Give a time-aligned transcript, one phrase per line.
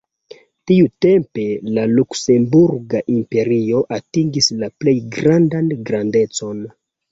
[0.69, 1.45] Tiutempe
[1.75, 6.69] la luksemburga imperio atingis la plej grandan grandecon.